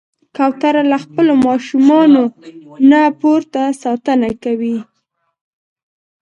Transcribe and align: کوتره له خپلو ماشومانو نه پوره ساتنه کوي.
کوتره 0.35 0.81
له 0.91 0.97
خپلو 1.03 1.33
ماشومانو 1.47 2.23
نه 2.89 3.01
پوره 3.19 3.65
ساتنه 3.83 4.29
کوي. 4.43 4.77